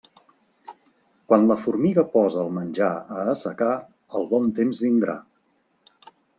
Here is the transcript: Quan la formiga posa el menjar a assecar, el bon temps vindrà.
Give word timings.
Quan 1.31 1.45
la 1.51 1.57
formiga 1.65 2.05
posa 2.15 2.41
el 2.45 2.49
menjar 2.57 2.89
a 3.19 3.27
assecar, 3.35 3.71
el 4.21 4.29
bon 4.35 4.51
temps 4.61 4.83
vindrà. 4.89 5.19